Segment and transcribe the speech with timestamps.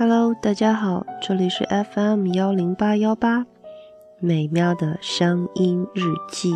[0.00, 3.44] Hello，大家好，这里是 FM 幺零八幺八，
[4.18, 6.54] 美妙的声音日记。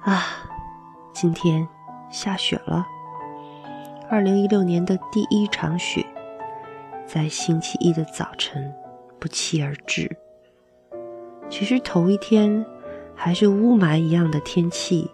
[0.00, 0.24] 啊，
[1.12, 1.68] 今天
[2.10, 2.86] 下雪了，
[4.08, 6.02] 二零一六年的第一场雪，
[7.04, 8.72] 在星期一的早晨
[9.18, 10.16] 不期而至。
[11.50, 12.64] 其实头一天
[13.14, 15.10] 还是雾霾一样的天气。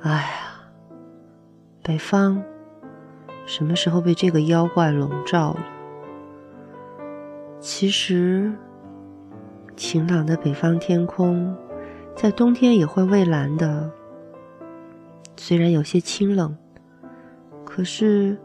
[0.00, 0.72] 哎呀，
[1.82, 2.42] 北方。
[3.46, 5.60] 什么时候被这个妖怪笼罩了？
[7.60, 8.52] 其实，
[9.76, 11.56] 晴朗的北方天空，
[12.14, 13.90] 在冬天也会蔚蓝的。
[15.36, 16.56] 虽然有些清冷，
[17.64, 18.38] 可是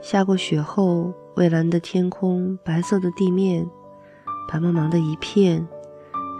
[0.00, 3.68] 下过雪后，蔚蓝的天空、白色的地面，
[4.50, 5.66] 白茫茫的一片，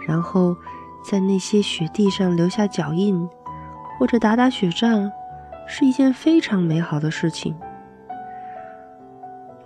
[0.07, 0.55] 然后
[1.09, 3.27] 在那些雪地上留下脚印，
[3.97, 5.11] 或者打打雪仗，
[5.67, 7.55] 是一件非常美好的事情。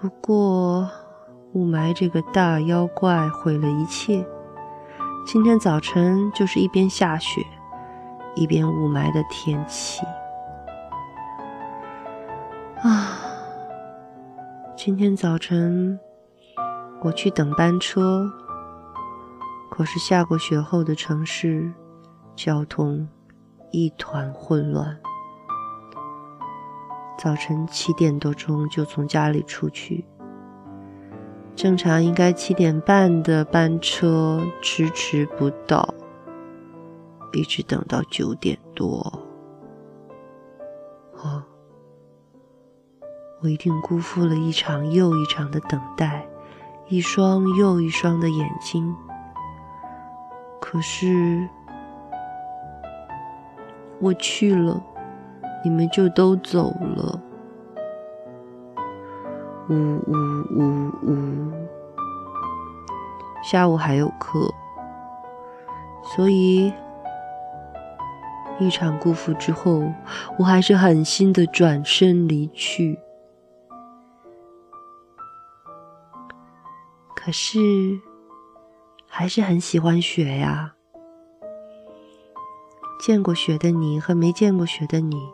[0.03, 0.89] 不过，
[1.53, 4.27] 雾霾这个大妖怪毁了一切。
[5.25, 7.41] 今天早晨就是一边下雪，
[8.35, 10.05] 一边雾霾的天气。
[12.81, 13.17] 啊，
[14.75, 15.97] 今天早晨
[17.01, 18.29] 我去等班车，
[19.71, 21.71] 可是下过雪后的城市，
[22.35, 23.07] 交通
[23.71, 24.99] 一团混乱。
[27.23, 30.03] 早晨七点多钟就从家里出去，
[31.55, 35.93] 正常应该七点半的班车迟迟不到，
[37.31, 39.23] 一直等到九点多。
[41.13, 41.41] 哦，
[43.39, 46.27] 我一定辜负了一场又一场的等待，
[46.89, 48.93] 一双又一双的眼睛。
[50.59, 51.47] 可是
[54.01, 54.83] 我去了。
[55.63, 57.21] 你们就都走了，
[59.69, 60.13] 呜呜
[60.51, 61.51] 呜呜！
[63.41, 64.53] 下午还有课，
[66.03, 66.73] 所以
[68.59, 69.83] 一场辜负之后，
[70.37, 72.99] 我还是狠心的转身离去。
[77.15, 78.01] 可是，
[79.07, 80.73] 还是很喜欢雪呀。
[82.99, 85.29] 见过雪的你和没见过雪的你。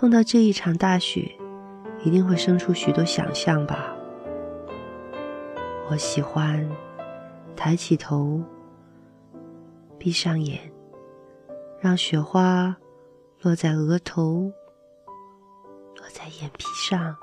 [0.00, 1.30] 碰到这一场大雪，
[2.02, 3.94] 一定会生出许多想象吧。
[5.90, 6.66] 我喜欢
[7.54, 8.42] 抬起头，
[9.98, 10.58] 闭上眼，
[11.82, 12.74] 让雪花
[13.42, 14.50] 落在额头，
[15.96, 17.14] 落在眼皮上，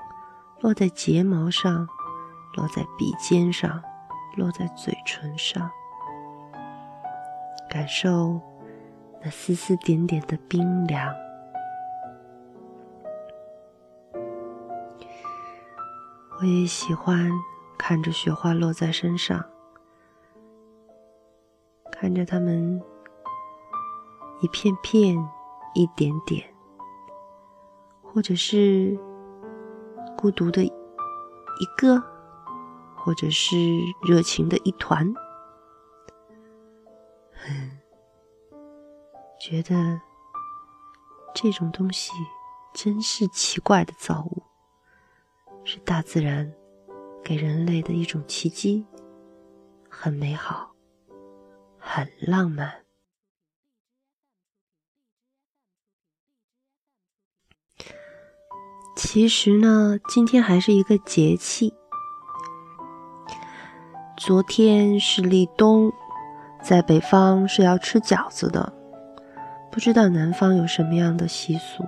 [0.60, 1.84] 落在睫毛上，
[2.54, 3.82] 落在鼻尖上，
[4.36, 5.68] 落在嘴唇上，
[7.68, 8.40] 感受
[9.20, 11.12] 那丝丝点点的冰凉。
[16.40, 17.32] 我也喜欢
[17.76, 19.44] 看着雪花落在身上，
[21.90, 22.80] 看着它们
[24.40, 25.16] 一片片、
[25.74, 26.54] 一点点，
[28.00, 28.96] 或者是
[30.16, 30.70] 孤独的一
[31.76, 32.00] 个，
[32.94, 33.56] 或者是
[34.06, 35.12] 热情的一团，
[39.40, 40.00] 觉得
[41.34, 42.12] 这种东西
[42.72, 44.44] 真是奇怪的造物。
[45.70, 46.50] 是大自然
[47.22, 48.86] 给人类的一种奇迹，
[49.90, 50.74] 很美好，
[51.78, 52.72] 很浪漫。
[58.96, 61.74] 其实呢，今天还是一个节气。
[64.16, 65.92] 昨天是立冬，
[66.62, 68.72] 在北方是要吃饺子的，
[69.70, 71.84] 不知道南方有什么样的习俗。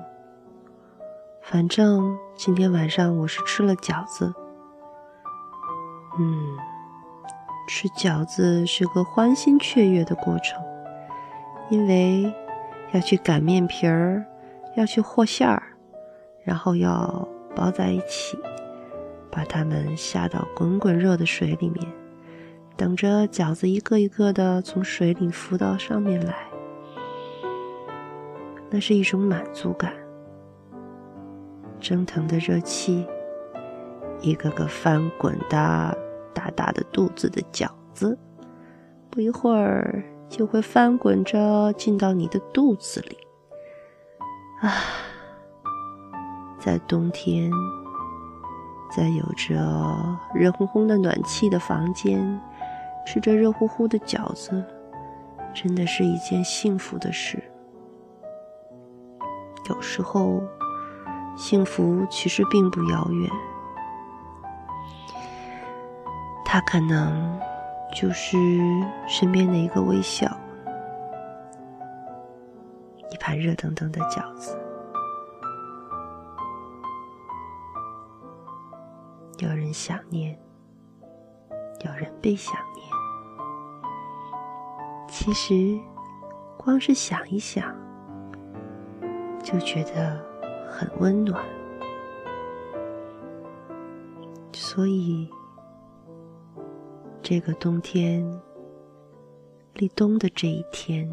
[1.43, 4.33] 反正今天晚上我是吃了饺子，
[6.19, 6.56] 嗯，
[7.67, 10.63] 吃饺子是个欢欣雀跃的过程，
[11.69, 12.33] 因为
[12.92, 14.25] 要去擀面皮儿，
[14.77, 15.60] 要去和馅儿，
[16.45, 17.27] 然后要
[17.57, 18.39] 包在一起，
[19.31, 21.84] 把它们下到滚滚热的水里面，
[22.77, 26.34] 等着饺子一个一个的从水里浮到上面来，
[28.71, 29.93] 那是一种满足感。
[31.80, 33.06] 蒸腾的热气，
[34.21, 35.97] 一个个翻滚的
[36.34, 38.18] 大大的肚子的饺子，
[39.09, 43.16] 不一会儿就会翻滚着进到你的肚子里。
[44.60, 44.71] 啊，
[46.59, 47.50] 在冬天，
[48.94, 49.56] 在有着
[50.34, 52.41] 热烘烘的暖气的房间，
[53.06, 54.62] 吃着热乎乎的饺子，
[55.54, 57.42] 真的是一件幸福的事。
[59.71, 60.42] 有时候。
[61.36, 63.30] 幸福其实并不遥远，
[66.44, 67.41] 它可能
[67.94, 68.36] 就是
[69.09, 70.27] 身边的一个微笑，
[73.10, 74.56] 一盘热腾腾的饺子。
[79.38, 80.38] 有人想念，
[81.84, 82.86] 有人被想念。
[85.09, 85.80] 其实，
[86.59, 87.74] 光是想一想，
[89.42, 90.22] 就觉得
[90.71, 91.45] 很温暖。
[94.53, 95.28] 所以，
[97.21, 98.25] 这个冬天
[99.75, 101.11] 立冬的这一天，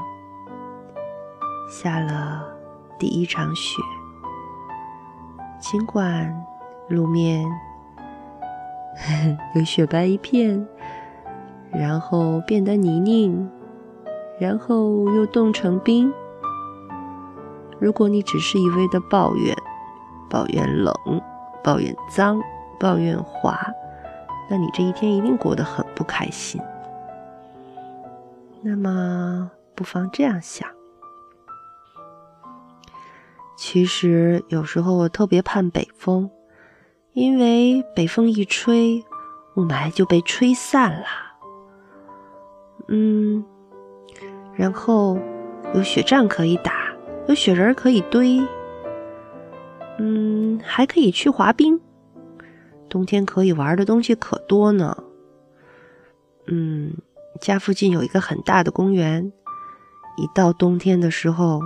[1.68, 2.48] 下了
[3.00, 3.82] 第一场雪。
[5.60, 6.32] 尽管
[6.88, 7.44] 路面
[9.56, 10.68] 有雪白一片，
[11.72, 13.50] 然后变得泥泞，
[14.40, 16.14] 然后又冻成冰。
[17.80, 19.56] 如果你只是一味的抱怨，
[20.30, 20.94] 抱怨冷，
[21.64, 22.42] 抱怨脏。
[22.80, 23.60] 抱怨滑，
[24.48, 26.62] 那你这一天一定过得很不开心。
[28.62, 30.70] 那么，不妨这样想：
[33.56, 36.30] 其实有时候我特别盼北风，
[37.14, 39.04] 因为北风一吹，
[39.56, 41.08] 雾霾就被吹散了。
[42.90, 43.44] 嗯，
[44.54, 45.18] 然后
[45.74, 46.87] 有雪仗可以打，
[47.28, 48.42] 有雪人可以堆，
[50.00, 51.80] 嗯，还可以去滑冰。
[52.88, 54.98] 冬天可以玩的东西可多呢。
[56.46, 56.94] 嗯，
[57.42, 59.34] 家附近有一个很大的公园，
[60.16, 61.60] 一到冬天的时候，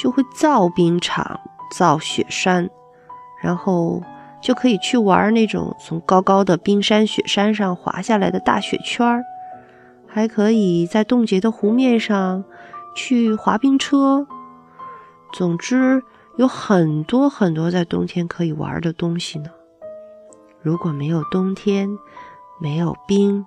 [0.00, 1.38] 就会造冰场、
[1.76, 2.70] 造雪山，
[3.42, 4.02] 然后
[4.40, 9.22] 就可以去玩那种从高高的冰山雪山上滑下来的大雪圈儿，
[10.06, 12.42] 还可以在冻结的湖面上
[12.96, 14.26] 去滑冰车。
[15.32, 16.02] 总之，
[16.36, 19.50] 有很多很多在冬天可以玩的东西呢。
[20.60, 21.88] 如果没有冬天，
[22.60, 23.44] 没有冰，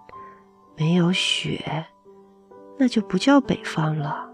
[0.75, 1.85] 没有雪，
[2.77, 4.29] 那就不叫北方了。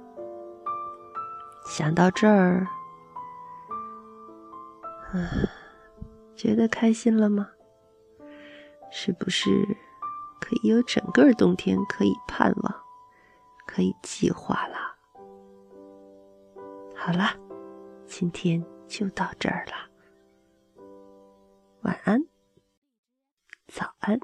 [1.66, 2.66] 想到这儿，
[5.14, 5.20] 啊，
[6.36, 7.50] 觉得开心了吗？
[8.90, 9.50] 是不是
[10.40, 12.76] 可以有整个冬天可以盼望，
[13.68, 14.91] 可以计划了？
[17.04, 17.36] 好了，
[18.06, 19.74] 今天就到这儿了，
[21.82, 22.24] 晚安。
[23.66, 24.20] 早安。